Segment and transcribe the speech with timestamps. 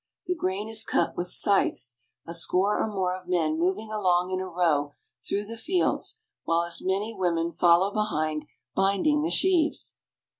[0.25, 4.39] The grain is cut with scythes, a score or more of men moving along in
[4.39, 9.97] a row through the fields, while as many women follow behind, binding the sheaves.